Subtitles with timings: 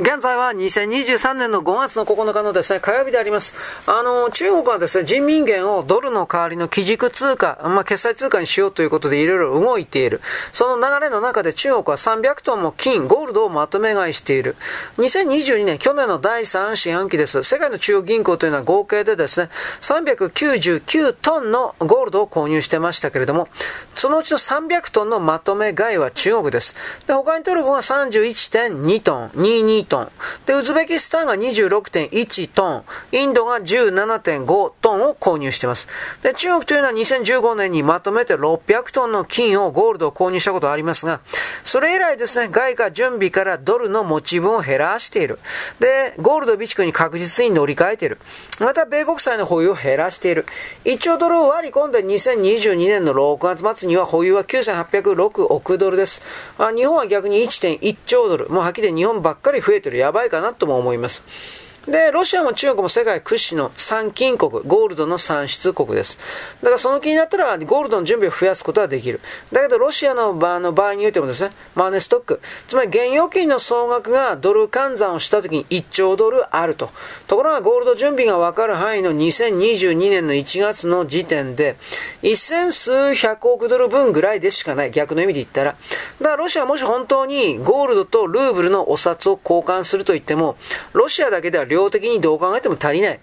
[0.00, 3.54] 現在は2023年の5月の9日のですね、火曜日であります。
[3.84, 10.22] あの、中国はですね、人民元をドルの代わりの基軸通貨、まあ、決済通貨にしようということでいろいろ動いている。
[10.52, 14.56] その流れの中で中国は300トンも金、ゴールドをまとめ買いしている。
[14.96, 17.42] 2022年、去年の第3四半期です。
[17.42, 19.50] 世界の中央銀行というのは合計でですね、
[19.82, 23.48] 399トンのゴールドを購入してましたけれども、
[23.94, 26.74] そのうちの300トンのまとめ買いは中国です。
[27.06, 30.12] で、他にトルコが31.2トン、22トン。
[30.46, 35.88] で、ウズベキスタンが26.1トン、インドが17.5トンを購入しています。
[36.22, 41.20] で、中国というのは2015年にまとめて600トンの金をゴールドを購入したことがありますが、
[41.64, 45.40] それ以来ですね、外貨準備からドルの持ち分を減らしている。
[45.80, 48.18] で、ゴールド備蓄に確実に乗り換えている。
[48.60, 50.46] また、米国債の保有を減らしている。
[50.84, 56.22] 1兆ドルを割り込んで2022年の6月末には保有は9806億ドルです。
[56.58, 58.48] あ日本は逆に1.1兆ドル。
[58.48, 59.98] もうはっきり日本ばっかり増えてる。
[59.98, 61.69] やばいかなとも思います。
[61.86, 66.18] で、ロシアも中国も世界屈指の産金国、ゴールドの産出国です。
[66.60, 69.20] だからその気になったら、ゴールドの準備を増やすことはできる。
[69.50, 76.90] だけど、ロシアの場の場合においてもですね、マネストック、つまり現預金の総額がドル換算をしたときに1兆ドルあると。
[77.26, 81.76] ところが、ゴールド準備がわかる範囲の2022年の1月の時点で、
[82.22, 84.90] 一千数百億ドル分ぐらいでしかない。
[84.90, 85.76] 逆の意味で言ったら。
[86.20, 90.56] だから、ロシアもし本当にゴールドとルーブルのお札を交換すると言っても、
[90.92, 93.20] ロシアだけでは量的にどう考えても足りない。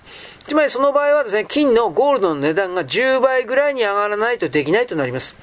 [0.48, 5.36] つまりその場合はですね、金のゴールドの値段が10倍ぐらいに上がらないとできないとなります。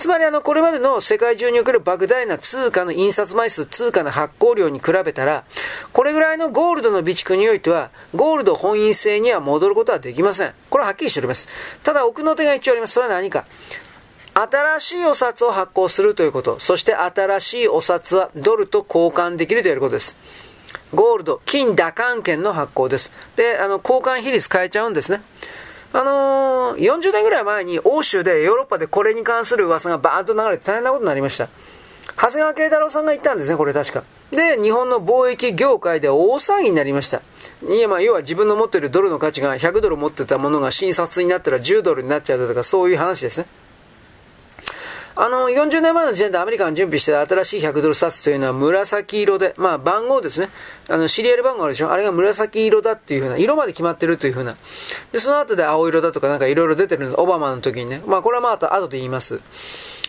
[0.00, 5.44] つまりあの、これまでの世界中における莫大な通貨の印刷枚数、通貨の発行量に比べたら、
[5.92, 10.54] これぐらいのゴールドの備蓄においては、ゴールド本位制には戻ることはできません。
[10.70, 11.48] これははっきりしております。
[11.82, 12.94] ただ、奥の手が一応あります。
[12.94, 13.44] それは何か。
[14.32, 16.58] 新しいお札を発行するということ。
[16.60, 20.16] そして新しいお札はドルと交換できるということです。
[20.94, 23.12] ゴールド、金打艦券の発行です。
[23.36, 25.22] で、あの、交換比率変えちゃうんですね。
[25.92, 31.48] あのー、40年ぐらい前に欧州でヨーロッパでこれに関する噂がバーンと流れて大変なことになりました。
[32.16, 34.04] 長谷川慶太郎さんが言ったんですね、これ確か。
[34.30, 37.22] で、日本の貿易業界で大騒ぎになりました。
[37.66, 43.46] いや、まあ、要は自分の持っているドルの価値が100ドル持ってたものが新札になったら10ドルになっちゃうとか、そういう話ですね。
[45.22, 50.48] あの、40年前の時点でアメリカが準備してた新しい100ドル札というのは紫色で、まあ番号ですね。
[50.88, 51.92] あの、シリアル番号あるでしょ？
[51.92, 54.56] あれが紫色だっていうふうな、色まで決まってるというふうな。
[55.12, 57.20] で、その後で青色だとかなんかいろいろ出てるんです。
[57.20, 58.02] オバマの時にね。
[58.06, 59.40] まあこれはまた後で言います。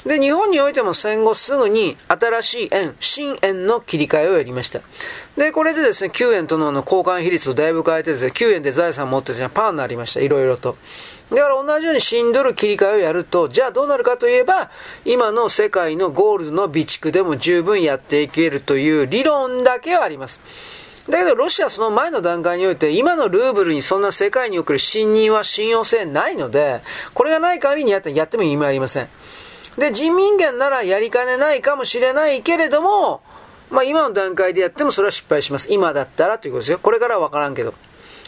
[0.05, 4.79] で、日本においても戦後すぐに新しい円、新円の切り替えをやりました。
[5.38, 10.22] で、これでですね、9円との交換比率をだいぶ変えてですね、9円で財産を持ってるじゃパーになりました。
[10.22, 10.78] いろいろと。
[11.31, 14.69] だから同じように新ドル切り替えをやると、じゃあどうなるかといえば、
[15.05, 20.41] 今の世界のゴールドの備蓄でも十分やっていけるという理論だけはあります。
[21.09, 26.81] だけどロシアはその前の段階において今のルーブルにそんな世界における信任は信用性ないので、
[27.13, 29.07] これがない代わりにやってやっても意味ありません。
[29.77, 33.21] で、人民元ならやりかねないかもしれないけれども、
[33.69, 35.71] まあ今の段階でやってもそれは失敗します。
[35.71, 36.79] 今だったらということですよ。
[36.79, 37.73] これからはわからんけど。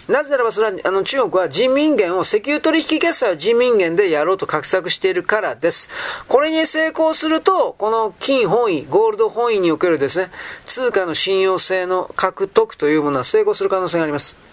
[0.08, 5.90] なぜならばそれはあの中国は人民元を石油取引決済を人民元でやろうと画策しているからです。
[6.28, 10.30] これに成功すると、この金本位、ゴールド本位におけるですね、
[10.66, 14.53] 通貨の信用性の獲得というものは成功する可能性があります。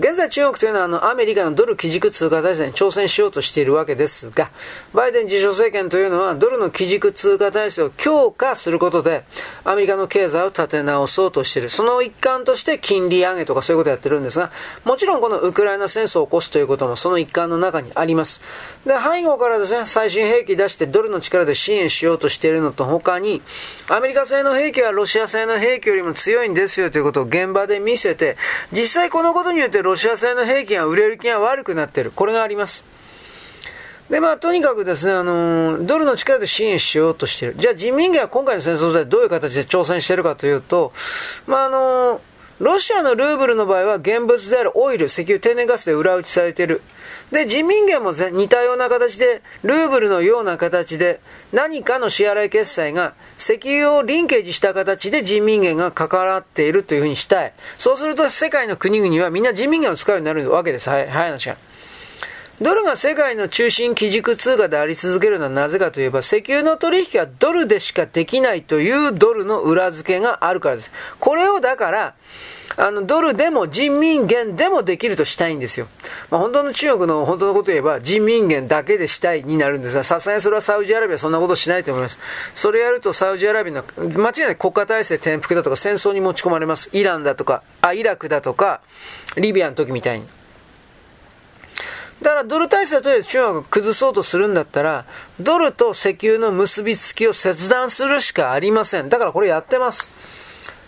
[0.00, 4.50] 現在中国というのはあのアメリカのドル基軸通貨体制に挑戦しようとしているわけですが、
[4.94, 9.24] バイデン自称政権というのはドルの基軸通貨体制を強化することで、
[9.62, 11.68] アメリカの経済を立て直そうとしている。
[11.68, 14.50] その一環として金利上げとかそういうことをやってるんですが、
[14.84, 18.40] もちろんこのウクライナ戦争を起こすということもその一環の中にあります。
[18.86, 23.42] で、背後からですね、最新兵器出してドルの力で支援しようとしているのと他に、
[23.90, 28.38] アメリカ製の兵器はロシア製の兵器よりも強いんですよということを現場で見せて、
[28.72, 32.12] 実際このことによってロシア製の兵器が売れる気が悪くなってる。
[32.12, 32.84] これがあります。
[34.08, 37.56] で、まあ、とにかくですね、あのドルの力で支援しようとしている。
[37.58, 40.92] じゃあ、人民元は今回の戦争でどういう形で挑戦しているかというと、
[41.48, 42.20] まあ、あの
[42.60, 46.82] ロシアのルーブルの場合は現物であるオイル、石油、天然ガスで裏打ちされている。
[47.30, 51.20] で、人民元も似たような形で、ルーブルのような形で、
[51.52, 57.52] 何かの支払い決済が、石油をリンケージした形で人民元が関わっているというふうにしたい。
[57.78, 60.90] そうすると世界の国々はみんな人民元を使うようになるわけです。
[60.90, 61.56] はい、はい、話が。
[62.60, 70.90] ドルが世界の中心基軸通貨であり続けるのはなぜかといえば、石油の取引はドルでしかできないというドルの裏付けがあるからです。
[71.20, 72.14] これをだから、
[72.76, 75.88] あの、ドルでも人民元でもできるとしたいんですよ。
[76.30, 82.18] まあ、本当の中国の本当のことを言えば人民元だけでしたいになるんですが、さすがにそれはサウジアラビアはそんなことしないと思います。
[82.54, 86.90] それやるとサウジアラビアの間違いない国家体制転覆だとか戦争に持ち込まれます。
[86.92, 88.80] イランだとか、あ、イラクだとか、
[89.36, 90.26] リビアの時みたいに。
[92.22, 95.06] だからドル体制をとりあえず中国が崩そうとするんだったら、
[95.40, 99.08] ドルと石油の結びつきを切断するしかありません。
[99.08, 100.10] だからこれやってます。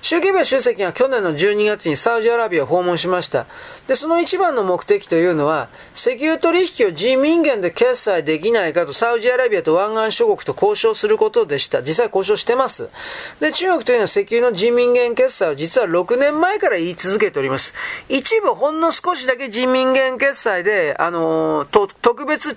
[0.03, 3.47] 習近平主席が去年の12月にサウジアラビアを訪問しました。
[3.87, 11.83] で、その一番の目的というのは、石油取引を人民元で決済できないかとサウジアラビアと湾岸諸国と交渉することでした。
[11.83, 12.91] 実際交渉してます。
[13.39, 17.73] で、中国というのは石油の人民元決済を実は6年前から言い続けております。
[18.09, 22.57] 一部ほんの少しだけ人民元決済で、あのー、特別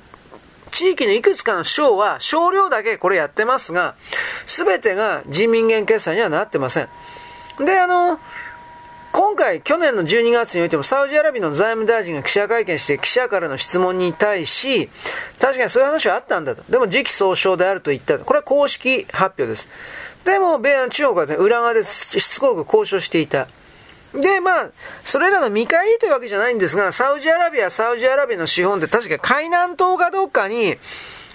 [0.72, 3.94] 地域のいくつかの省は少量だけこれやってますが、
[4.48, 6.90] すべてが人民元決済にはなってません。
[7.60, 8.20] で、あの、
[9.12, 14.90] 今回、去年の12月においても、サウジアラビアの財務大臣が記者会見して、記者からの質問に対し、
[15.40, 16.64] 確かにそういう話はあったんだと。
[16.70, 18.20] でも、時期総称であると言った。
[18.20, 19.70] これは公式発表です。
[20.26, 23.48] でも、米安中国は、ね、裏側でしつこく交渉していた。
[24.14, 24.70] で、まあ、
[25.06, 30.78] それらの見返りというわけじゃないんですが、サウジアラビア、サウジアラビアの資本って確か海南島かどうかに、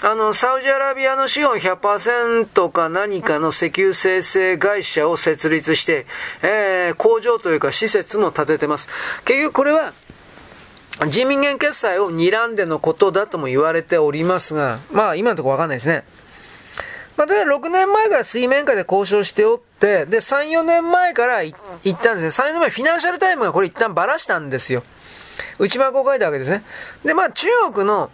[0.02, 6.06] あの、サウジアラビアの資本100%か何かの石油生成会社を設立して、
[6.42, 8.88] えー、工場というか施設も建ててます。
[9.24, 9.92] 結局これは、
[11.08, 16.04] 人民元決済を睨んでのことだとも言われておりますが、まあ今のところわかんないですね。
[17.18, 22.48] まあ、だ6年前から水面下で交渉しておって、で、3、4年前から行ったんですね。
[22.48, 24.82] 3、4年前、フィナンシャルタイムがこれ一旦ばらしたんですよ。
[25.58, 26.64] 内箱を書いたわけですね。
[27.04, 28.10] で、まあ中国の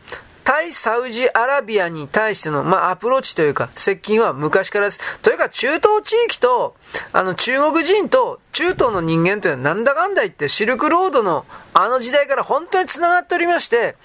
[0.47, 5.19] 対サウジアラビアに対しての、まあ、アプローチというか、接近は昔からです。
[5.21, 6.77] というか、中東地域と、
[7.13, 13.97] あの、中国人と中東の人間というのはなんだかんだ言って、シルクロードのあの時代から本当に繋がっておりまして、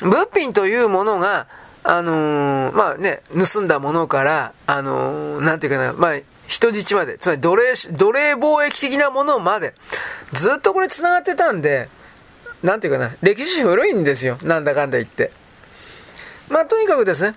[0.00, 1.48] 物品というものが、
[1.82, 3.22] あのー、まあね、
[3.52, 9.74] 盗んだものから、あのー、なんていうかな、まあ、人質まで、つまり奴隷、奴隷貿易的なものまで、
[10.34, 11.88] ずっとこれ繋がってたんで、
[12.62, 14.38] なんていうかな、歴史古いんですよ。
[14.42, 15.32] なんだかんだ言って。
[16.50, 17.34] まあ、とにかくですね、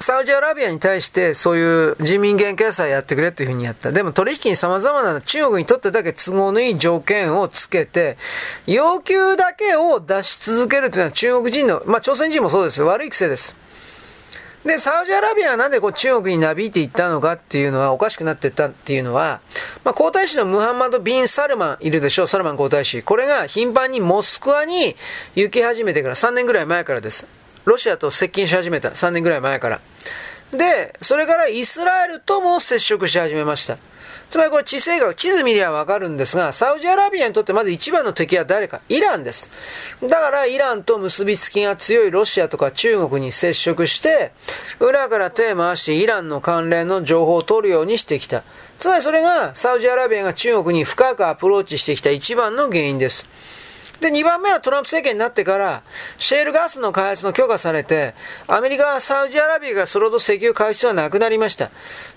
[0.00, 3.92] サウジアラビアに対してそういう人民元決済やってくれというふうにやった。
[3.92, 8.16] でも取引に様々な中国にとってだけ都合のいい条件をつけて、
[8.66, 12.86] 要求だけを出し続けるというのは中国人の、まあ朝鮮人もそうですよ。
[12.86, 13.56] 悪い癖です。
[14.64, 19.40] で、サウジアラビアがなんでこう中国になびいていったのかっていうのは、おかしくなっていったっていうのは、
[19.84, 23.02] まあ、皇太子のムハンマド・ビン・サルマンいるでしょう、サルマン皇太子。
[23.02, 24.96] これが頻繁にモスクワに
[25.34, 27.26] 行き始めてから3年ぐらい前からです。
[27.66, 28.90] ロシアと接近し始めた。
[28.90, 29.80] 3年ぐらい前から。
[30.52, 33.76] で、それからイスラエルとも接触し始めました。
[34.30, 39.50] つまりこれ地政学、地図見りゃわかるんですが、サウジアラビアにとってまず一番の敵は誰かイランです。
[40.02, 44.32] だからイランと結びつきが強いロシアとか中国に接触して、
[44.78, 48.44] 裏から手回してイランの関連の情報を取るようにしてきた。
[48.78, 53.26] つまりそれがサウジアラビアが中国に深くアプローチしてきた一番の原因です。
[54.00, 55.82] で、2番目はトランプ政権になってから、
[56.18, 58.14] シェールガスの開発の許可されて、
[58.46, 61.70] アメリカはサウジアラビアがそれほど石油買う必要はなくなりました。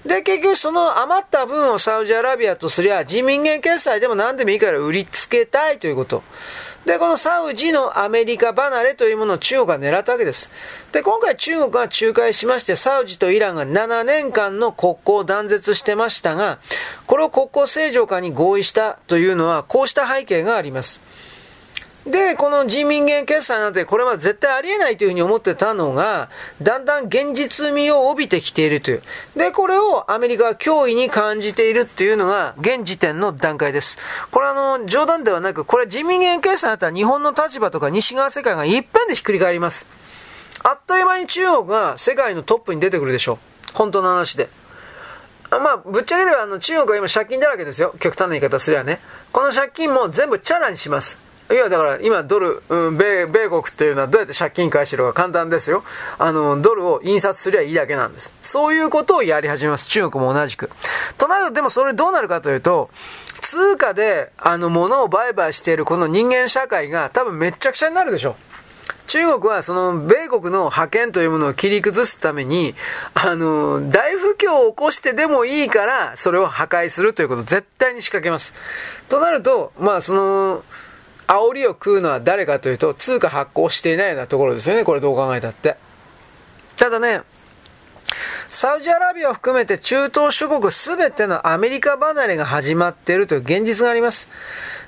[0.05, 6.23] で、結局その余った分をサウジアラビアとすりゃ、人民元決済でも何でもいいから売りつけたいということ。
[6.85, 10.49] で、このサウジのアメリカ離れというものを中国が狙ったわけです。
[10.91, 16.59] で、今回中国が仲介しまして、サウジとイランが7年間の国交を断絶してましたが、
[17.05, 21.01] これを国交正常化に合意したというのは、こうした背景があります。
[22.09, 26.29] で、この人民元決済なんてこれは絶対ありえないというふうに思ってたのが、
[26.61, 29.03] だんだん現実味を帯びてきているという。
[29.35, 33.97] で、これをアメリカは脅威に感じているっていうのが現時点の段階です。
[34.31, 39.85] これはあの、冗談ではなく、これ人民元決済だったら日本の立場とか西側世界が一遍でひっくり返ります。
[40.63, 43.37] あっという間に中国が世界のトップに出てくるでしょう。
[43.73, 44.49] 本当の話で。
[45.51, 47.95] まあ、ぶっちゃければあの中国は今借金だらけですよ。
[47.99, 48.99] 極端な言い方すればね。
[49.31, 51.28] この借金も全部チャラにします。
[51.51, 55.83] いや、だから今ドル、うん、米、米国っていうのはどうやって借金返してるか簡単ですよ。
[56.19, 58.31] あの、ドルを印刷すりゃいいだけなんです。
[58.43, 59.87] そういうことをやり始めます。
[59.87, 60.69] 中国も同じく。
[61.17, 62.91] となると、でもそれどうなるかというと、
[63.41, 68.35] 通貨で、あの、物を売買しているこの人間社会が多分めっちゃくちゃになるでしょう。
[69.07, 72.75] 中国はその米国の覇権というものを切り崩すために、
[73.15, 78.53] あの、大不況を起こしてでもいいから、それを破壊するということを絶対に仕掛けます。
[79.09, 80.63] となると、まあその、
[81.29, 84.83] 煽りを食うのは誰かというと、通貨発行していないようなところですよね。
[84.83, 85.77] これどう考えたって。
[86.75, 87.21] ただね、
[88.47, 94.27] サウジアラビアを含めて中東諸国すべてのアメリカ離れが始まっているという現実があります。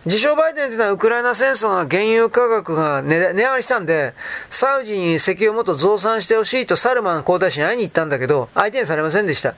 [0.05, 4.15] 自称バイデンというのはウクライナ戦争が原油価格が値上がりしたんで、
[4.49, 9.53] サウジに石油をもっと増産してほしいとサルマン皇太子に会いに行ったんだけど、相手にされませんでした。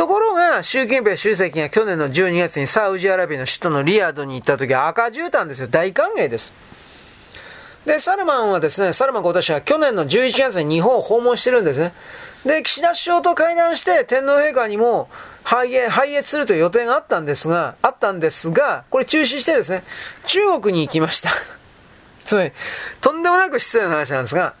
[0.00, 5.68] ところが、習近平主席が去年の12月にサウジアラビアの首都のリヤドに行った時は赤絨毯ですよ。
[5.68, 6.54] 大歓迎です。
[7.84, 11.92] で、サルマンはですね、サルマン皇太子は去年の11月に日本を訪問してるんですね。
[12.46, 15.10] で、岸田首相と会談して天皇陛下にも
[15.44, 19.82] 拝謁、拝謁するという予定があったんですが、あったんですが、これ中止してですね、
[20.24, 21.28] 中国に行きました。
[22.24, 22.52] つまり、
[23.02, 24.54] とんでもなく失礼な話なんですが、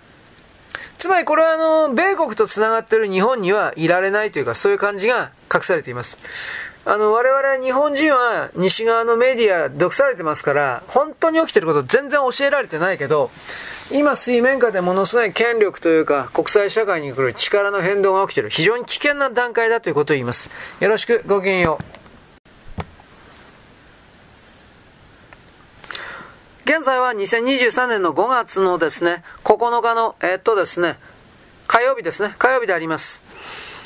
[1.00, 6.18] つまりこれはあの、米国と繋がっている日本にはいられないというか、そういう感じが隠されています。
[6.84, 13.30] あの、我々日本人は西側のメディア読されてますから、本当に起きてること全然教えられてないけど、
[13.90, 20.50] 今水面下でものすごい権力というか国際社会に来る力の変動が起きている非常に危険な段階だということを言います。
[20.80, 21.99] よろしくごきげんよう。
[26.72, 30.98] 現在は2023年の5月のですね、9日の、えっとですね、
[31.66, 33.24] 火曜日ですね、火曜日であります。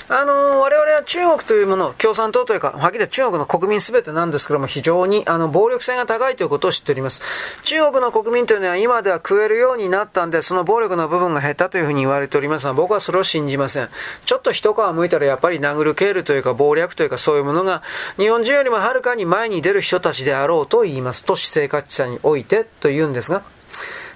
[0.06, 7.22] あのー、我々は中国というもの、共産党というか、はっきり言中国の国民すべてなんですけども、非常にあの暴力性が高いということを知っております。
[7.62, 13.88] 中国の国民というのは今では食えるようになったんで、その暴力の部分が減ったというふうに言われておりますが、僕はそれを信じません。
[14.26, 17.82] ちょっと一皮向いたらやっぱり殴る蹴るというか、暴略というか、そういうものが、
[18.18, 21.24] 日本人よりもはるかに前に出る人たちであろうと言います。
[21.24, 23.42] 都市生活者においてと言うんですが、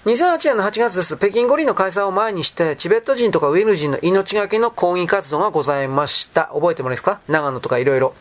[0.04, 1.16] 2008年の8月です。
[1.16, 6.50] 北京五輪の開催を前にして、チベット人とかウイグル人の命がけの抗議活動がございました。
[6.54, 7.20] 覚えてもらえますか？
[7.26, 8.14] 長野とかいろいろ。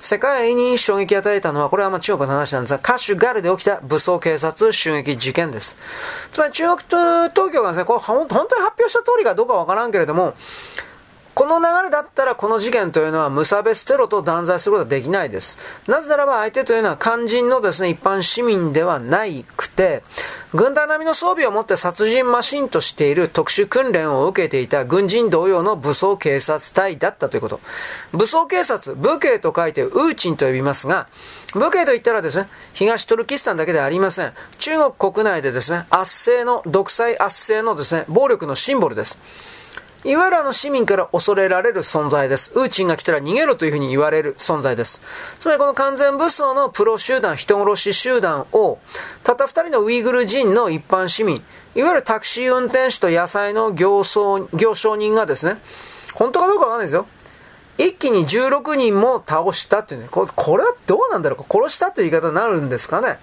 [0.00, 5.76] 世界に衝撃を与えたのは、これはまあ中国の話なんですが、カシュガルで起きた武装警察襲撃事件です。
[6.32, 6.96] つまり中国と
[7.30, 10.34] 東京がですね、これ本当に発表した通りかどうかわからんけれども、
[11.34, 15.58] この流れだったらこの事件というのは無差別テロと断罪することはできないです。
[15.86, 20.02] なぜならば相手というのは肝心のですね、一般市民ではないくて、
[20.52, 27.60] 軍隊並みの装備を持って殺人マシンとしている特殊訓練を受けていた軍人同様の武装警察隊だったということ。
[28.12, 31.06] 武装警察、武警と書いてウーチンと呼びますが、
[31.54, 34.32] 武警といったらですね、東トルキスタンだけではありません。
[34.58, 39.18] 中国国内でですね、圧政の、独裁圧政のですね、暴力のシンボルです。
[40.02, 42.50] いわゆるあの市民から恐れられる存在です。
[42.54, 45.02] ウーチンが来たら逃げろというふうに言われる存在です。
[45.38, 48.78] つまりこの完全武装のプロ集団、人殺し集団を、
[49.24, 51.42] たった二人のウイグル人の一般市民、
[51.74, 55.60] いわゆるタクシー運転手と野菜の行商行商人がですね、
[56.14, 57.06] 本当かどうかわかんないですよ。
[57.76, 63.18] 一気に16人も倒したっていうね、これこれはどうなんだろうか、殺したという言い方になるんですかね。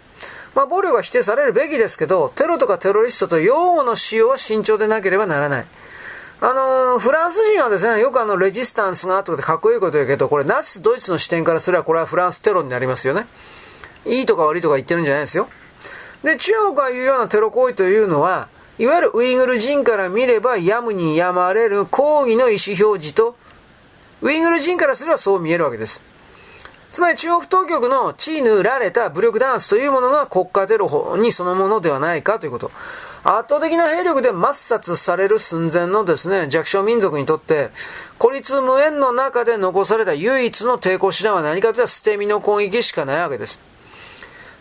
[0.54, 5.68] まあ、暴力は否定されるべきですけど、テロとかテロリストと用語の使用は慎重でなければならない。
[6.39, 13.25] あのー、フランス人はですね、よくあの、レジスタンスがとかでかっこいいこと言うけど、これナチスドイツの視点からすればこれはフランステロになりますよね。
[14.06, 15.50] いいとか悪いとか言ってるんじゃないですよ。
[16.24, 23.36] で、中国が言うようなテロ行為というのは、いわゆるウイグル人から見ればやむにやまれる抗議の意思表示と、
[24.22, 26.01] ウイグル人からすればそう見えるわけです。
[26.94, 32.72] つまり中国当局の血塗られた武力弾圧というものが国家テロ法にそのものではないかということ。
[33.30, 37.72] 圧倒的な兵力で抹殺される寸前のですね、弱小民族にとって、
[38.18, 43.60] 孤立無縁の中で残された唯一の抵抗手段は何かというと捨て身の攻撃しかないわけです。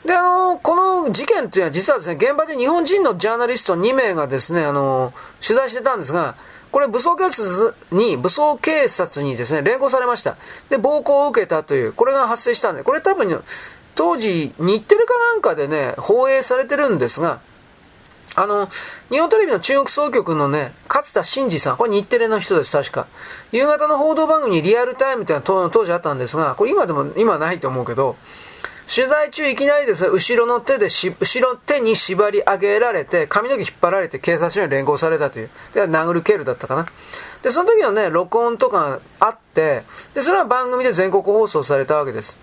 [0.05, 6.35] で、あの、この事件というのは実はですね、現場で日本人のジャーナリスト2名がですね、あの、取材してたんですが、
[6.73, 10.37] これ武装警察に、武装警察にですね、連行されました。
[10.71, 13.45] で、暴行を受けたという、これが発生したんで、これ多分、
[13.95, 17.39] 当時、日テレかなんかでね、放映されてるんですが、
[18.37, 18.69] あの、
[19.11, 23.07] 日本テレビの中国総局のね、勝田真二さん、これ日テレの人です、確か。
[23.51, 28.17] 夕方の報道番組にリアルタイムっていうのは当時あったんですが、これ今でも、今ないと思うけど、
[28.95, 35.51] 取材中いきなりですね、後ろの手でし、後ろ手に縛り上げられて、髪の毛引っ張られて警察署に連行されたという。
[35.73, 36.87] で、殴る蹴るだったかな。
[37.43, 39.83] で、その時のね、録音とかあって、
[40.15, 42.37] で、それは番組で全国放送されたわけです。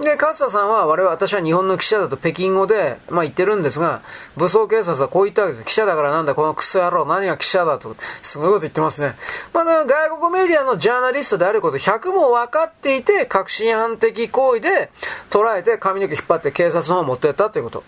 [0.00, 4.02] で、勝田さんは、我々、私は日本の記者だと北京語で、まあ言ってるんですが、
[4.36, 5.64] 武装警察はこう言ったわけです。
[5.66, 9.14] 記者だからなんだ、このクソ野郎、何が記者だと、すごいこと言ってますね。
[9.52, 9.86] まあ、外
[10.20, 14.90] 国メディアのジャーナリストであること100も分かっていて、確信犯的行為で
[15.30, 17.84] 捉えて髪の毛引っ張って警察の方を持ってったということ。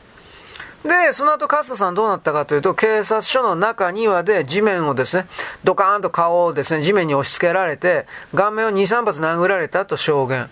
[0.84, 5.26] で、その後、勝田さんどうなったかというと、警察署の中庭で地面をですね、
[5.64, 10.48] ドカーンと顔をですね、地面に押し付けられて、顔面を2、3発殴られたと証言。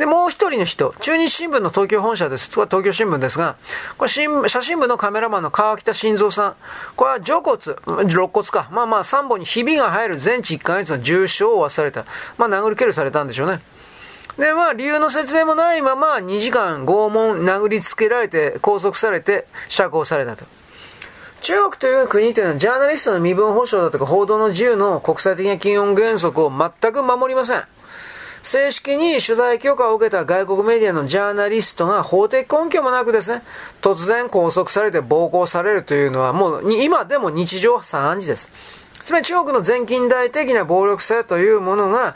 [0.00, 2.48] で、もう一人の人、中日新聞の東京本社です。
[2.48, 3.56] これは東京新聞ですが、
[3.98, 6.56] これ新写真部のカメラマンの川北晋三さん。
[6.96, 7.58] これは上骨、
[8.08, 8.70] 肋骨か。
[8.72, 12.06] まあまあ3本にひびが入る全治1ヶ月の重傷を負わされた。
[12.38, 13.60] まあ殴り蹴るされたんでしょうね。
[14.38, 20.46] で、まあ、理由の説明もないまま、2時間拷問、殴りつけられて、拘束されて、釈放されたと。
[21.42, 27.64] 中国という国というのは、ジャーナリストの身分保障だとか、報道の自由の国際的な金融原則を全く守りません。
[28.42, 33.42] 正式に取材許可を受けた外国メディアのジャーナリストが法的根拠もなくですね、
[33.82, 38.48] 突然拘束されて暴行されるというのはもう今でも日常茶飯事です。
[39.04, 42.14] つまり中国の全近代的な暴力性というものが、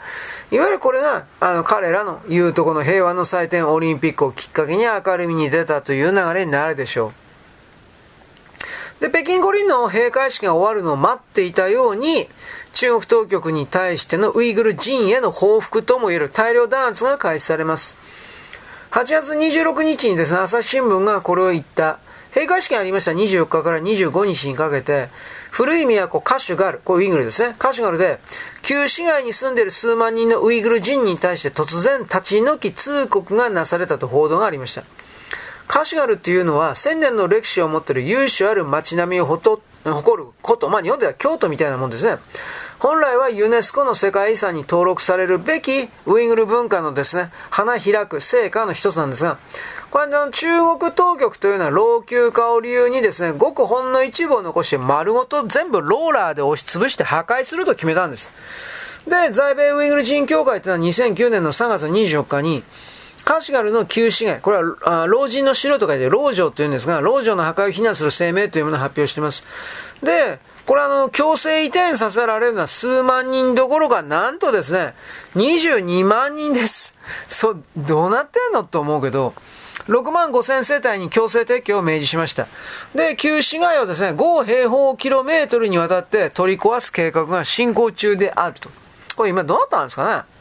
[0.51, 7.24] いわゆるこれが、あの、彼らの言うとこの平和の祭典オリンピックをきっかけに明るみに出たという流れになるでしょう。
[8.99, 12.27] で、北京五輪の閉会式が終わるのを待っていたように、
[12.73, 17.97] 中国当局に対してのウイグル人への報復ともいえる大量弾圧が開始されます。
[18.91, 21.99] 8月26日にですね、朝日新聞がこれを言った。
[22.33, 25.09] 閉会式がありました24日から25日にかけて、
[25.51, 27.55] 古い都カシュガル、これウイグルですね。
[27.57, 28.19] カシュガルで、
[28.61, 34.83] 旧市街に住んでいる数万人のウイグル人に対して突然立ち退き通告がなされたと報道がありました。
[35.67, 42.17] カシュガルっていうのは千年の歴史を持っている由緒ある街並みを誇ること、まあ日本では京都みたいなもんですね。
[42.79, 49.37] 本来はユネスコの世界遺産に登録されるべきウイグル文化のですね、花開く成果の一つなんですが、
[49.91, 58.29] これの中国当局というのは老朽化を理由にですね、ごくほんの一部を残して丸ごと全部ローラーで押しつぶして破壊すると決めたんです。
[59.07, 62.63] で、在米ウイグル人協会というのは2009年の3月24日に、
[63.25, 69.43] カシガルの旧市街、これは老人の城と書いて老城というんですが、老城の破壊を非難する声明というものを発表しています。
[70.03, 74.93] で、これあの、強制移転させられるのは数万人どころか、なんとですね、
[75.35, 76.95] 22万人です。
[77.27, 79.33] そう、どうなってんのと思うけど、
[79.87, 82.47] 6万5千世帯に強制撤去を明示しました。
[82.93, 88.69] で、旧市街をですね、5平方キロメートルにわたって取り壊す計画が進行中であると。
[89.15, 90.34] これ今どうなったんですかね？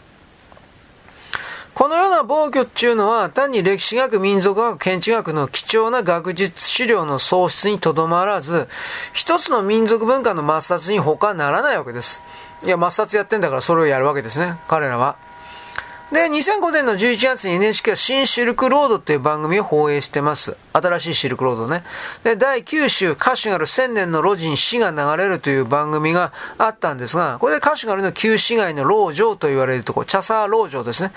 [1.75, 8.69] このような暴挙っていうのは単に歴史学、民族学、建築学の貴重な学術資料の創出にとどまらず、
[9.13, 12.23] 一つの民族文化の抹殺に他ならないわけです。
[12.65, 15.17] いや、抹殺やってんだからそれをやるわけですね、彼らは。
[16.15, 20.57] で、2005年の11月に NHK は新シルクロードっていう番組を放映してます。
[20.73, 21.83] 新しいシルクロードね。
[22.23, 31.11] で、第9週、歌手がある千年の路地に死が流れるという番組があったんですが、これで歌手があるの旧市街の老城と言われるところ、茶沢老城ですね。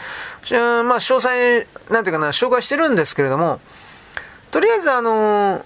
[0.49, 3.59] うん、まあ、詳細、なんていうかな、紹介してるんですけれども、
[4.49, 5.63] とりあえずあのー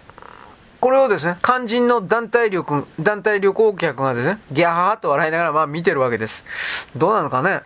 [0.82, 2.66] これをですね、肝心の団体旅、
[3.00, 6.90] 団体旅行客がですね、ギャーと笑いながらまあ見てるわけです。
[6.98, 7.62] どうなのかね。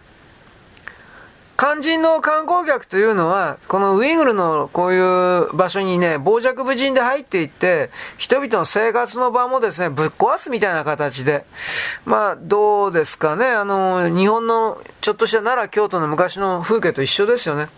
[1.57, 11.45] 肝心の観光客というのは、このウイグルのこういう場所にね、傍若無人で入っていって、人々の生活の場もですね、ぶっ壊すみたいな形で、
[12.05, 17.69] まあ、どうですかね、あの、日本のちょっとした奈良、京都の昔の風景と一緒ですよね。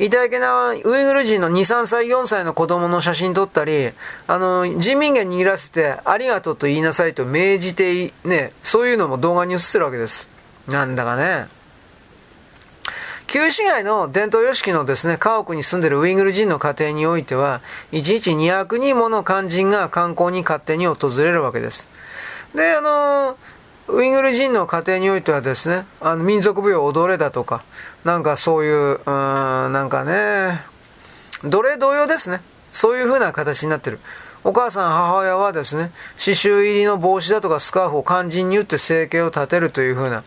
[0.00, 3.92] いただけなウイグル人の2、3歳、4歳の子供の写真撮ったり、
[4.26, 10.28] あの、人民元握らせて、ありがとうと言いなさいと命じて、ね、そういうのも動画に映ってるわけです。
[10.66, 11.61] なんだかね。
[13.32, 21.88] 旧市街の伝統様式のですね、家屋に住んでるウイグル人の家庭においては、1日200人もの肝心が観光に勝手に訪れるわけです。
[22.54, 23.38] で、あの
[23.88, 27.64] ウイグル人の家庭においてはですね、あの民族舞踊踊れだとか、
[28.04, 30.60] なんかそういう、うん、なんかね、
[31.42, 32.42] 奴隷同様ですね。
[32.70, 33.98] そういう風な形になってる。
[34.44, 40.24] お母さん、母親はですね、刺繍入りの帽子だとかスカーフを肝心に打って生計を立てるというふうな。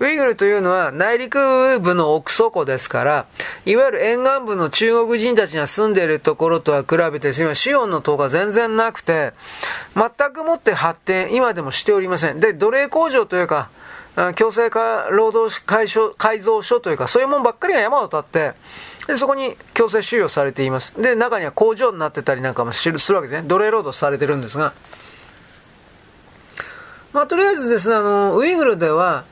[0.00, 3.26] ウイグルというのは内陸部の奥底ですから、
[3.64, 9.32] いわゆる沿岸部の中国人たちが住んでいるところとは比べて、今、資本の塔が全然なくて、
[9.94, 12.40] 全くもって発展、今でもしておりません。
[12.40, 13.70] で、奴隷工場というか、
[14.34, 15.86] 強制化労働改
[16.40, 18.52] 造所というか、そういうもんばっかりが山を立って、
[19.06, 21.00] で、そこに強制収容されています。
[21.00, 23.48] で、中には工場になってたりなんかもするわけですね。
[23.48, 24.72] 奴隷労働されてるんですが。
[27.12, 29.24] まあ、とりあえずですね、あの、ウイグルでは、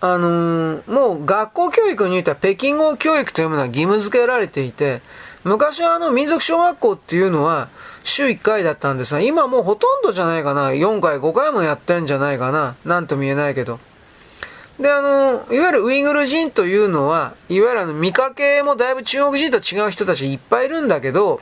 [0.00, 5.00] あのー、もう学校教育においては北京語教育というものは義務付けられていて、
[5.44, 7.68] 昔はあの民族小学校っていうのは
[8.02, 10.70] 週1回だったんですが、今もうほとんどじゃないかな。
[10.70, 12.74] 4回、5回もやってんじゃないかな。
[12.84, 13.78] なんとも言えないけど。
[14.78, 21.40] で、あの、いわゆるウイグル人というのは、いわゆるあの、見かけもだいぶ中国人と違う人たちいっぱいいるんだけど、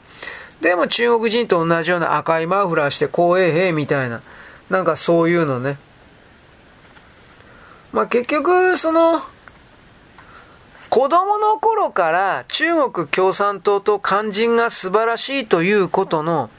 [0.61, 4.21] でも中国人と同じような赤いマフラーして、公衛兵みたいな、
[4.69, 5.79] なんかそういうのね。
[7.93, 9.23] まあ結局、その、
[10.91, 16.51] 子供の頃から中国共産党と肝心が素晴らしいということの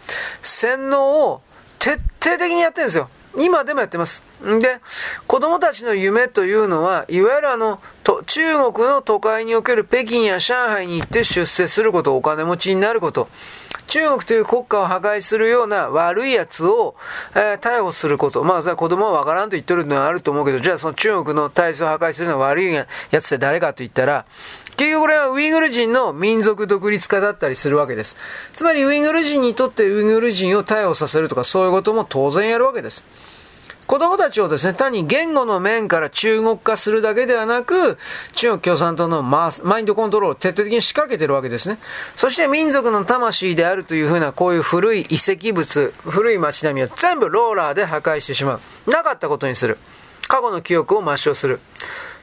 [0.41, 1.41] 洗脳を
[1.79, 3.09] 徹底的にやってるんですよ。
[3.37, 4.21] 今でもやってます。
[4.41, 4.79] で、
[5.27, 13.29] 子供たちの夢というのは、いわゆるあの、と中国の都会における北京や上海に行って出世すること、お金持ちになること、
[13.87, 16.95] 中国という国家を破壊するような悪い奴を、
[17.35, 18.43] えー、逮捕すること。
[18.43, 22.73] まあ、さ、子供はわからんと言っとるのはあると思うけど、じゃあその中国の体制を破壊するのは悪い
[23.11, 24.25] 奴って誰かと言ったら、
[24.77, 28.15] 結局これはウイグル人の民族独立化だったりするわけです。
[28.53, 33.03] つまりウイグル人にとってウイグル人を逮捕させるとかそういうことも当然やるわけです。
[33.91, 37.97] 子供たちをですね、単に言語の面から中国化するだけではなく、
[38.35, 41.77] 中国共産党のマインドコントロールを徹底的に仕掛けてるわけですね。
[42.15, 48.89] そして民族の魂であるというふうな、こういう古い遺跡物、古い街並みを全部ローラーで破壊してしまう。
[48.89, 49.77] なかったことにする。
[50.27, 51.59] 過去の記憶を抹消する。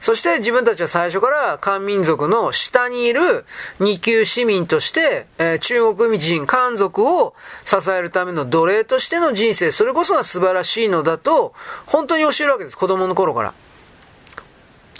[0.01, 3.45] そして自分たちは最初から漢民族の下にいる
[3.79, 7.35] 二級市民として、えー、中国人、漢族を
[7.65, 11.53] 支えるための奴隷としての人生、それこそが素晴らしいのだと、
[11.85, 12.77] 本当に教えるわけです。
[12.77, 13.53] 子供の頃から。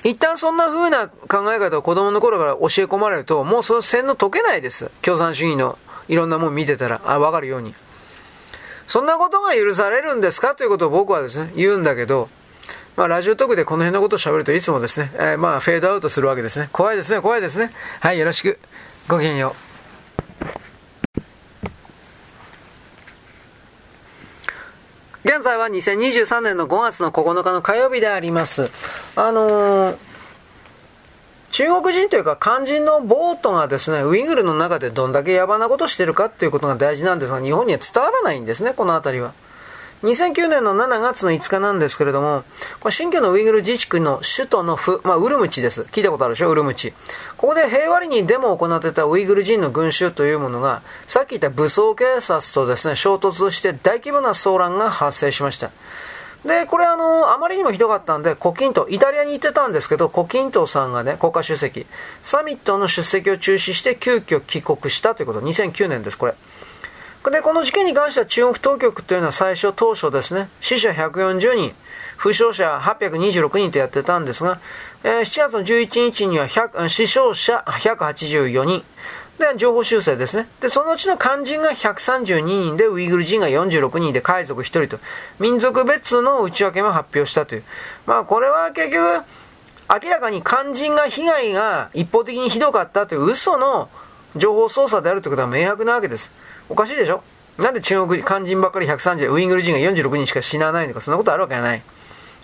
[0.04, 4.92] 一旦そんな風な考え方を子供の頃から教え込まれると、もうその洗脳解けないです。
[5.02, 5.78] 共産主義の
[6.10, 7.74] いろんなもん見てたら、あ、わかるように。
[8.86, 10.56] そんなことが許されるんですか？
[10.56, 12.28] ということを僕はですね、言うんだけど、
[13.00, 16.68] まあ、ラジオトークでこの辺のことを喋るといつもですね、えー、まあ、フェードアウトするわけですね。
[16.74, 17.72] 怖いですね、怖いですね。
[18.02, 18.60] はい、よろしく。
[19.08, 19.56] ごきげんよ
[20.44, 20.50] う。
[25.24, 28.70] 現在は2023年の5月の9日の火曜日であります。
[29.16, 29.98] あのー、
[31.52, 39.32] 中国人というか肝心のボートがですね、ウイグルの中でどんだけ野蛮なことしてるかっていうことが大事なんですが、日本には伝わらないんですね、この辺りは。
[40.04, 42.44] 2009年の7月の5日なんですけれども、
[42.80, 45.82] これ新疆のウイグル自治区の首都の府、まあ、ウルムチです。
[45.82, 46.50] 聞いたことあるでしょ？
[46.50, 46.94] ウルムチ。
[47.36, 55.72] ここで平和裏にデモを行ってたウイグル人の群衆というものが、さっき言った武装警察とですね、衝突して大規模な騒乱が発生しました。
[56.46, 61.86] で、これあの、あまりにもひどかったんで、コキント、イタリアに行ってたんですけど、コキントさんがね、国家主席、
[62.24, 66.36] サミットの出席を中止して急遽帰国したということ、2009年です、これ。
[67.26, 71.74] で、この事件に関しては中国当局というのは最初当初ですね、死者140人、
[72.16, 74.60] 負傷者826人とやってたんですが、
[75.04, 78.84] えー、7月の11日には死傷者184人。
[79.40, 80.48] で、情報修正ですね。
[80.60, 85.00] で、そのうちの肝心が132人で、ウイグル人が46人で、海賊1人と、
[85.40, 87.64] 民族別の内訳も発表したという。
[88.06, 89.24] まあ、これは結局、
[90.04, 93.90] 明らかに肝心が被害が一方的にひどかったという嘘の
[94.36, 96.32] 情報操作であるということは明白なわけです。
[96.70, 97.24] おかしいでしょ？
[97.58, 101.82] なんで中国肝心ばっかり130、ウイグル人が46人しか死なないのか、そんなことあるわけがない。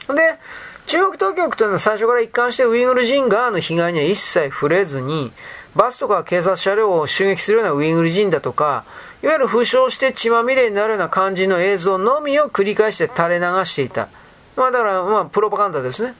[0.07, 0.39] で、
[0.87, 5.31] 中国当局というのは最初から一貫してウイグル人側の被害には一切触れずに、
[5.75, 8.85] バスとか警察車両を襲撃するようなウイグル人だとか、
[9.23, 14.09] いわゆる負傷して血まみれになるような感じの映像のみを繰り返して垂れ流していた。
[14.55, 16.13] まあだから、まあ、プロパガンダですね。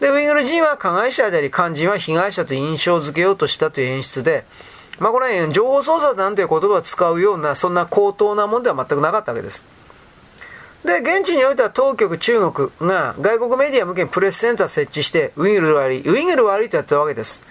[0.00, 4.44] で、ウイグル人は加害者であり、肝心は被害者と印象付けようとしたという演出で、
[4.98, 9.62] まあこれ、情報操作なんていう言葉を使うような、そんな高等なもんでは全くなかったわけです。
[10.84, 17.42] で、現地においては当局中国が外国メディア向けにプレスセンター設置して、ウイグル悪い、ウイグル悪いとやってるわけです。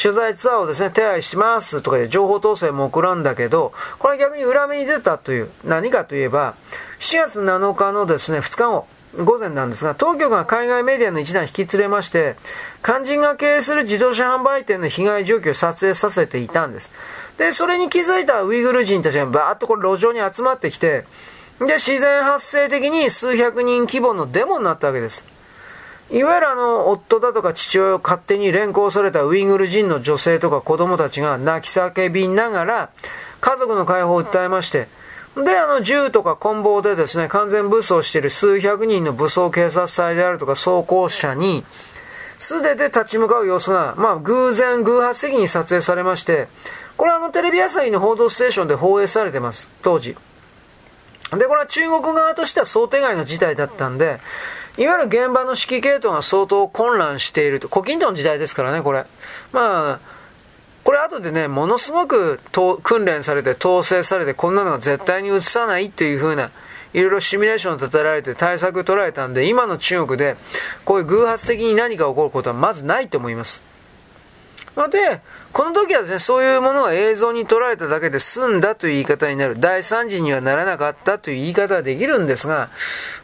[0.00, 6.54] 取材ツアーをですね、手配しますとかで情報統制も送るんだけど、これ逆に裏目に出たという、何かといえば、
[6.98, 8.86] 7月7日のですね、2日後、
[9.18, 12.36] 午前なんですが、当局が海外メディアの一団引き連れまして、
[12.82, 16.90] 肝心が経営する自動車販売店の被害状況を撮影させていたんです。
[17.38, 21.04] で、それに気づいたウイグル人たちがバーッとこれ路上に集まってきて、
[21.60, 25.24] で、自然発生的に数百人規模のデモになったわけです。
[26.10, 32.90] いわゆるあの、夫だとか父親を勝手に連行されたウイグル人の女性とか子供たちが泣き叫びながら、
[33.40, 34.88] 家族の解放を訴えまして、
[35.36, 41.64] で、あの、銃とか棍棒でですね、完全武装している数百人の武装警察隊であるとか装甲車に、
[42.38, 46.48] 素手で立ち向かう様子が、まあ、偶然、偶発的に撮影されまして、
[46.96, 50.16] これはあの、テレビ朝日の報道ステーションで放映されてます、当時。
[51.32, 54.20] で、これは中国側としては想定外の事態だったんで、
[54.76, 57.68] いわゆる現場の指揮系統が相当混乱していると。
[57.68, 59.06] 古近東の時代ですからね、これ。
[59.52, 60.00] まあ、
[60.84, 62.38] これ後でね、ものすごく
[62.82, 66.50] 訓練されて、統制されて、こんなのは絶対に移さないっていうふうな、
[66.92, 70.36] いろいろシミュレーションを立てられて対策を取られたんで、今の中国で、
[70.84, 73.73] こういう偶発的に何か起こることはまずないと思います。
[74.76, 75.20] ま、で、
[75.52, 79.60] この時はですね、そういうものが映像に撮られただけで済んだという言い方になる。
[79.60, 82.70] 大惨事にはならなかったという言い方はできるんですが、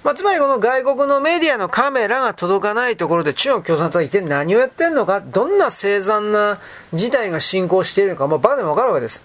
[0.04, 6.60] まあ、つまりこの外国のメディアのカメラが届かないところで中国共産党は一体何をやってんのか、どんな凄惨な
[6.92, 9.22] 事態が進行しているのか、まあ、バカでもわかるわけです。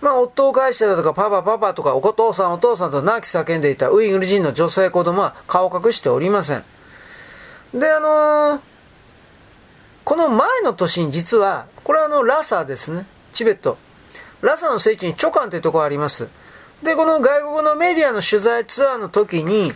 [0.00, 6.64] まあ、夫を返してだとか、パパパパとか、お父さんお父さんと泣き叫んでいたウイグル人の女性子供は顔を隠しておりません。
[7.72, 8.60] で、あのー、
[10.04, 13.06] この前の年に実は、これはあの、ラサですね。
[13.32, 13.78] チベット。
[14.42, 16.28] ラサの聖地にチョカンというところがあります。
[16.82, 19.72] で、この外国のメディアの取材ツアーの時に、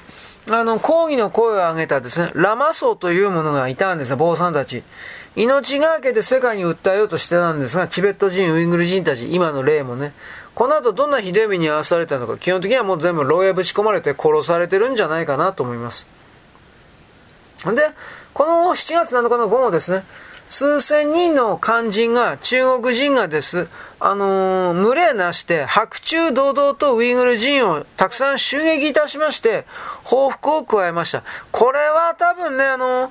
[0.50, 4.82] あの、抗議の声を上げたですね、ラマ層というものがいたんですよ、坊さんたち。
[5.36, 10.12] 命がけで世界に訴えようとしてたんですが、チベット人、ウイグル人たち、今の例もね、
[10.54, 16.06] この後どんなひどい目に遭わされたのか、基本的にはもう全部牢屋ぶち込まれて殺されてるんじゃないかなと思います。
[17.64, 17.90] で、
[18.34, 20.04] この7月7日の午後ですね、
[20.48, 23.68] 数千人の肝心が、中国人がです、
[24.00, 29.66] あのー、群れなして、白昼堂々とウイグル人をたくさん襲撃いたしまして、
[30.04, 31.22] 報復を加えました。
[31.52, 33.10] これは多分ね、あのー、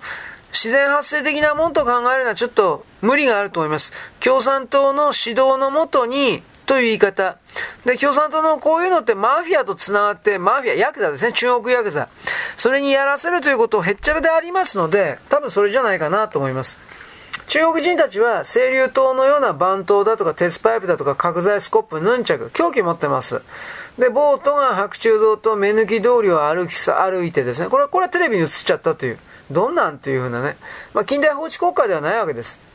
[0.52, 3.92] 自然発生的なもんと考えるのはちょっと無理があると思います。
[4.20, 7.38] 共産党の指導のもとに、という言い方。
[7.86, 12.10] で、共産党のこういうのってマフィアと繋がって、マフィア、ヤクザですね、中国ヤクザ。
[12.56, 16.78] それにやらせるということをへっちゃらでありますので、多分それじゃないかなと思います。
[17.48, 23.42] 中国人たちは青龍刀のような蛮刀だとか鉄パイプだとか角材スコップ、ヌンチャク、凶器持ってます。
[23.98, 30.58] で、ボートが白昼堂々と目抜き通りを歩きさ、歩いてですね、これは、これはテレビに映っちゃったという、どんなんというふうなね、
[30.94, 32.67] まあ、近代法治国家ではないわけです。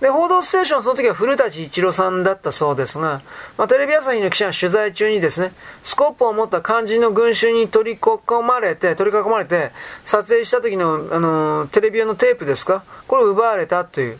[0.00, 3.22] で、報道ステーションその時は古舘一郎さんだったそうですが、
[3.56, 5.52] まあ、テレビ朝日の記者が取材中にですね、
[5.82, 9.70] スコップを持った肝心の群衆に取り囲まれて、取り囲まれて、
[10.04, 14.18] 撮影した時の、あの、テレビ用のテープですかこれを奪われたという。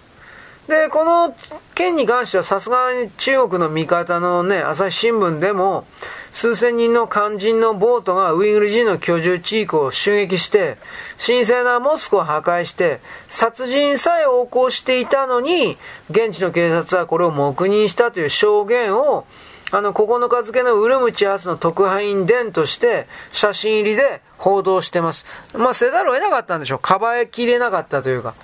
[0.68, 1.37] で、この
[1.74, 5.85] 件に関してはさすがに中国の味方のね、朝日新聞でも、
[6.33, 10.79] 数千人の肝心のボートがウイグル人の居住地域を襲撃して、
[11.24, 15.77] 神聖なモスクを破壊して、殺人さえ横行していたのに、
[16.11, 19.27] 現地の警察はこれを黙認したという証言を、
[19.70, 25.27] あの、9日付のウルムチ発の特派員伝として、写真入りで報道してます。
[25.53, 26.79] まあ、せざるを得なかったんでしょう。
[26.79, 28.35] かばえきれなかったというか。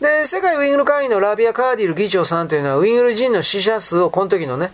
[0.00, 4.72] で、世界ウイグル会議のラビア・カーディル議長さんというのは、ウイグル人の死者数をこの時のね、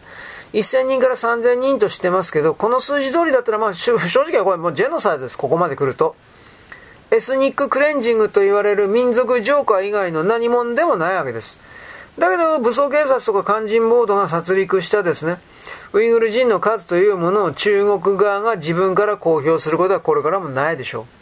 [0.52, 6.16] 1000人から3000人としてますけど、この数字通りだったら、まあ、正直はこれもうジェノサイドです、ここまで来ると。
[7.10, 11.58] エスニッククレンジングと言われる民族浄化以外の何者でもないわけです。
[12.18, 15.38] だけど、武装警察とか肝心ボードが殺戮したですね、
[15.92, 21.17] ウイグル人の数というものを中国側が自分から公表することはこれからもないでしょう。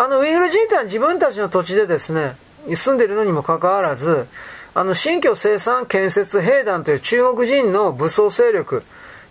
[0.00, 2.34] あの、ウイグル人ってのは自分たちの土地でですね、
[2.74, 4.28] 住んでいるのにもかかわらず、
[4.72, 8.82] あの、新居生産建設兵団という中国人の武装勢力、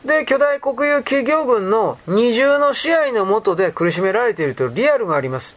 [0.05, 5.55] で、巨大国有企業軍の二重の支配の下で苦しめられているというリアルがあります。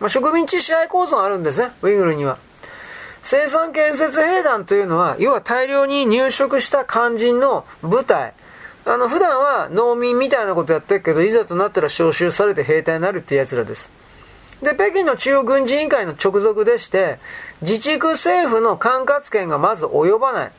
[0.00, 2.38] まあ、植民地支配構造があるんですね、ウイグルには。
[3.22, 8.32] 生産建設兵団というのは、要は大量に入植した肝心の部隊。
[8.86, 14.00] あの、普段は農民みたいなことやってるけど、いざとなったら招集されて兵隊になるっていう奴らです。
[14.62, 17.18] で、北京の中央軍事委員会の直属でして、
[17.62, 20.52] 自治区政府の管轄権がまず及ばない。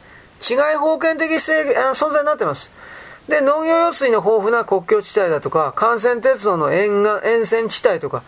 [0.47, 2.71] 違い封建的存在になってます。
[3.29, 8.23] で、農業用水の豊富な国境地帯だとか、幹線鉄道の沿岸、沿線地帯とか、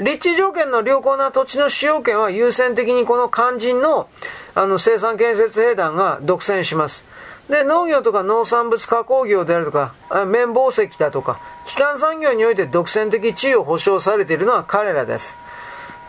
[0.00, 4.08] 立地条件の良好な土地の使用権は優先的にこの肝心の
[4.54, 7.04] あの生産建設兵団が独占します。
[7.50, 15.34] で、農業とか農産物加工業であるとか、綿紡石だとか、基幹産業において独占的地位を保障されているのは彼らです。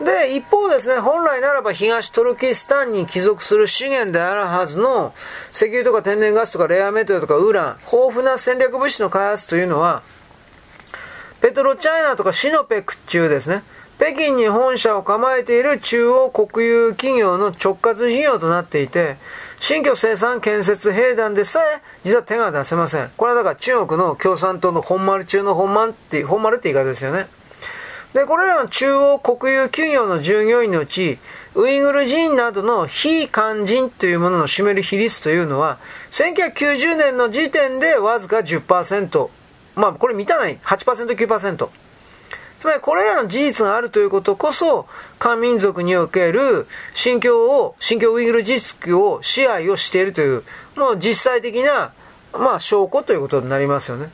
[0.00, 5.14] で、一方ですね、本来ならば東トルキスタンに帰属する資源であるはずの
[5.52, 10.02] 石油とか天然ガスとかレアメタルとかウラン、豊富な戦略物質の開発というのは、
[11.40, 13.64] ペトロチャイナとかシノペク中ですね、
[13.96, 19.16] 北京に本社を構えている中央国有企業の直轄事業となっていて、
[19.62, 23.12] 新居生産建設兵団でさえ、実は手が出せません。
[23.16, 27.28] これはだから中国の共産党の本丸中の本丸って、本丸って言い方ですよね。
[28.12, 31.20] で、これらの中央国有企業の従業員のうち、
[31.54, 35.78] ウイグル人などの非肝人というものの占める比率というのは、
[36.10, 39.28] 1990年の時点でわずか10%。
[39.76, 40.58] まあ、これ満たない。
[40.58, 41.68] 8%、9%。
[42.62, 44.86] つまりこれらの事実があるということこそ、
[45.18, 50.44] 漢民族における新疆を、新疆ウイグル自治区を支配をしているという、
[50.76, 51.92] もう実際的な、
[52.32, 54.10] まあ証拠ということになりますよね。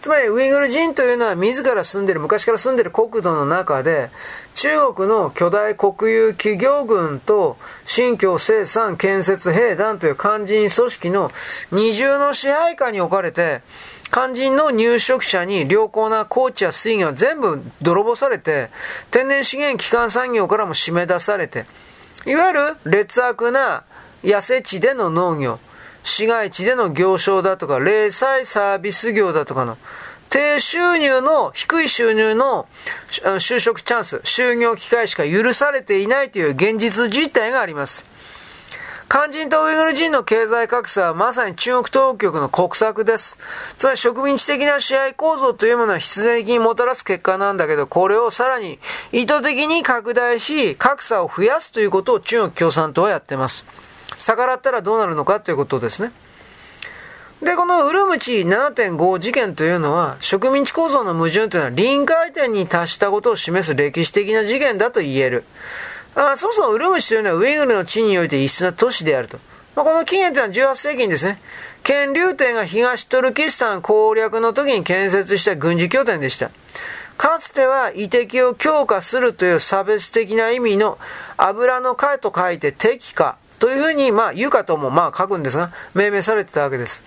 [0.00, 4.10] つまりウイグル人というのは自ら住んでる、昔から住んでる国土の中で、
[4.54, 11.30] 中国の巨大国有企業軍と新疆生産建設兵団という肝心組織の
[11.70, 13.60] 二重の支配下に置かれて、
[14.12, 18.70] 肝心の入植者に良好な高地や水源は全部泥棒されて、
[19.10, 21.66] 天然資源基幹産業からも締め出されて、
[22.26, 23.84] いわゆる劣悪な
[24.24, 25.60] 野生地での農業、
[26.04, 29.76] 市街地での行商だとか、零細サービス業だとかの、
[30.30, 32.68] 低収入の、低い収入の
[33.10, 38.06] 就職チャンス、就業機会しか許されていないという現実実態があります。
[39.12, 43.40] 肝心とウイグル人の経済格差はまさに中国当局の国策です。
[43.76, 48.78] つまり植民地的な支配構造というものは必然的にもたらす結果なんだけど、これをさらに
[49.10, 53.66] 意図的に拡大し、格差を増やすということを中国共産党はやっています。
[54.20, 56.12] 逆らったらどうなるのかということですね。
[57.42, 65.44] で、このウルムチ7.5事件というのは、植民地構造の矛盾というのは臨界点に達したことを示す歴史的な事件だと言える。
[66.14, 69.38] あそもそもウルムチというのはウイグルの地において異質な都市であると。
[69.74, 71.40] まあ、この起源というのは18世紀にですね、
[71.82, 76.50] 県流帝が東トルキスタン攻略の時に建設した軍事拠点でした。
[77.16, 80.98] かつては遺敵を強化するという差別的な意味の
[81.36, 87.04] 油の貝と書いて敵化というふうに、まあ、言うかとも、まあ、書くんですが、命名されてたわけです。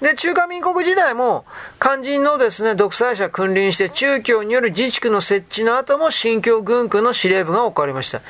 [0.00, 1.44] で、中華民国時代も、
[1.80, 8.20] 肝心のですね、独裁者君臨して中共による自治区の設置の後も新疆軍区の司令部が置かれました。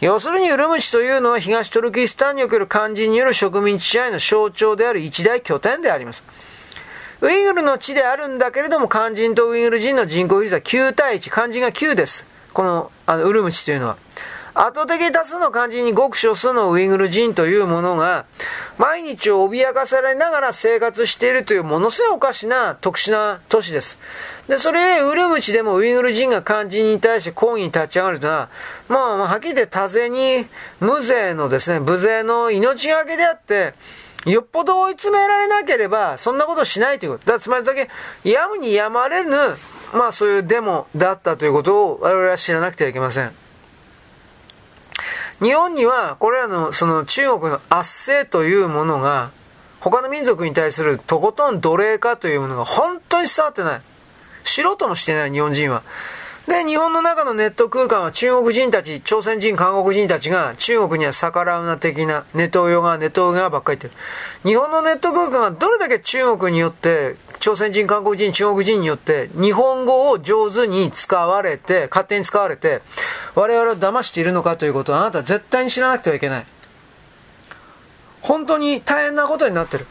[0.00, 6.24] 要するにウルムチというのは東トルキスタンにおける肝心による植民地支配の象徴である一大拠点であります。
[7.20, 12.26] ウイグルの地であるんだけれども、肝心とウイグル人の人口比率は9対1、肝心が9です。
[12.54, 13.96] この、あの、ウルムチというのは。
[14.54, 18.26] 圧倒的多数の漢字にごく少数のウイグル人というものが、
[18.78, 23.98] 毎日を脅かされながら生活しているというものすごいおかしな特殊な都市です。
[24.48, 28.48] で、それ、ウルムチでもウイグル人が漢字に対して抗議に立ち上がるというのは、
[28.88, 30.46] まあ、はっきり言って多勢に
[30.80, 33.74] 無勢のですね、無勢の命がけであって、
[34.26, 37.32] よっぽど追い詰められなければ、そんなことしないということ。
[37.32, 37.88] だつまりだけ、
[38.24, 39.30] やむにやまれぬ、
[39.92, 43.47] まあそういうデモだったということを我々は知らなくてはいけません。
[45.40, 49.30] 日本にはこれらのその中国の圧政というものが
[49.80, 53.82] 他の民族に対するとことん奴隷化というものが本当に伝わってない。
[54.44, 55.82] 知ろうともしてない日本人は。
[56.48, 64.50] で、日本の中のネット空間は中国人たち、朝鮮人、韓国人たちが中国には逆らうな的なネトウヨガ、ネトウヨガばっかり言ってる。
[64.50, 72.82] 日本のネット空間がどれだけ中国によって、朝鮮人、韓国人、中国人によって日本語を上手に使われて、勝手に使われて、
[73.34, 76.46] 我々を騙しているのかということをあなたは絶対に知らなくてはいけない。
[78.20, 79.86] 本当に大変なことになってる。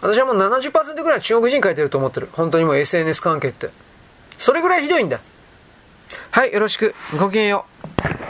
[0.00, 2.28] 私はもう70%ぐらい中国人書いてると思ってる。
[2.32, 3.70] 本当にもう SNS 関係って。
[4.36, 5.20] それぐらいひどいんだ。
[6.30, 6.94] はい、よろしく。
[7.18, 7.64] ごきげんよ
[8.20, 8.23] う。